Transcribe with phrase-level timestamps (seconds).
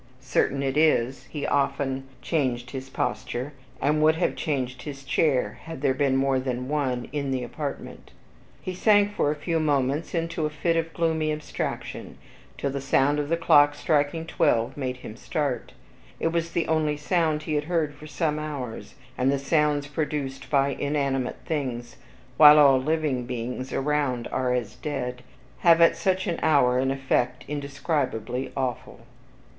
[0.23, 5.81] Certain it is, he often changed his posture, and would have changed his chair, had
[5.83, 8.09] there been more than one in the apartment.
[8.63, 12.17] He sank for a few moments into a fit of gloomy abstraction,
[12.57, 15.71] till the sound of the clock striking twelve made him start,
[16.19, 20.49] it was the only sound he had heard for some hours, and the sounds produced
[20.49, 21.97] by inanimate things,
[22.37, 25.21] while all living beings around are as dead,
[25.59, 29.01] have at such an hour an effect indescribably awful.